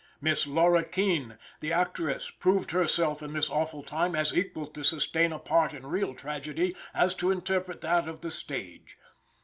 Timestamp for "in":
3.21-3.33, 5.73-5.85